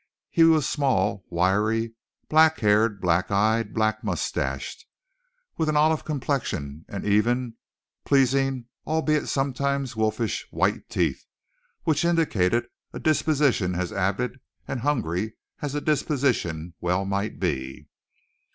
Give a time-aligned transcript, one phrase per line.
[0.31, 1.93] He was small, wiry,
[2.27, 4.87] black haired, black eyed, black mustached,
[5.57, 7.53] with an olive complexion and even,
[8.03, 11.23] pleasing, albeit at times wolfish, white teeth
[11.83, 17.87] which indicated a disposition as avid and hungry as a disposition well might be.